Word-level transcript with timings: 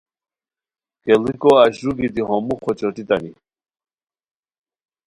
کیڑیکو 1.03 1.49
اشرو 1.63 1.91
گیتی 1.97 2.21
ہو 2.27 2.35
موخہ 2.47 2.71
چوٹیتانی 2.79 3.31